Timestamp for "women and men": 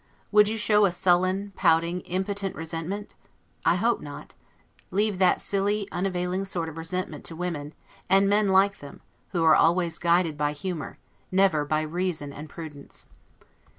7.35-8.47